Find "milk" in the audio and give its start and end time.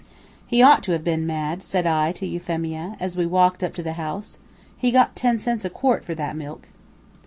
6.35-6.69